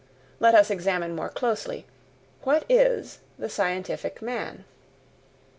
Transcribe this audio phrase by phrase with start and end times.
[0.39, 1.85] Let us examine more closely:
[2.41, 4.63] what is the scientific man?